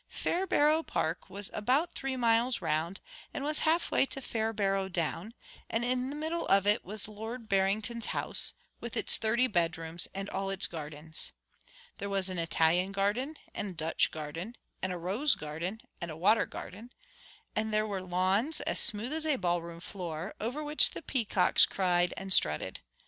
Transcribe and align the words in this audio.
Fairbarrow 0.09 0.81
Park 0.81 1.29
was 1.29 1.51
about 1.53 1.93
three 1.93 2.17
miles 2.17 2.59
round, 2.59 2.99
and 3.35 3.43
was 3.43 3.59
half 3.59 3.91
way 3.91 4.03
to 4.07 4.19
Fairbarrow 4.19 4.89
Down; 4.89 5.35
and 5.69 5.85
in 5.85 6.09
the 6.09 6.15
middle 6.15 6.47
of 6.47 6.65
it 6.65 6.83
was 6.83 7.07
Lord 7.07 7.47
Barrington's 7.47 8.07
house, 8.07 8.53
with 8.79 8.97
its 8.97 9.17
thirty 9.17 9.45
bedrooms 9.45 10.07
and 10.15 10.27
all 10.31 10.49
its 10.49 10.65
gardens. 10.65 11.33
There 11.99 12.09
was 12.09 12.29
an 12.31 12.39
Italian 12.39 12.91
garden 12.91 13.37
and 13.53 13.67
a 13.67 13.73
Dutch 13.73 14.09
garden 14.09 14.55
and 14.81 14.91
a 14.91 14.97
rose 14.97 15.35
garden 15.35 15.79
and 16.01 16.09
a 16.09 16.17
water 16.17 16.47
garden; 16.47 16.91
and 17.55 17.71
there 17.71 17.85
were 17.85 18.01
lawns 18.01 18.59
as 18.61 18.79
smooth 18.79 19.13
as 19.13 19.27
a 19.27 19.35
ballroom 19.35 19.81
floor, 19.81 20.33
over 20.41 20.63
which 20.63 20.89
the 20.89 21.03
peacocks 21.03 21.67
cried 21.67 22.11
and 22.17 22.33
strutted. 22.33 22.79